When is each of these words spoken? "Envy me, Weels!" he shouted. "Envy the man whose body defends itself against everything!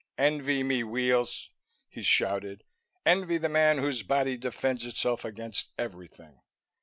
"Envy 0.17 0.63
me, 0.63 0.83
Weels!" 0.83 1.51
he 1.87 2.01
shouted. 2.01 2.63
"Envy 3.05 3.37
the 3.37 3.47
man 3.49 3.77
whose 3.77 4.01
body 4.01 4.35
defends 4.35 4.83
itself 4.83 5.23
against 5.23 5.69
everything! 5.77 6.41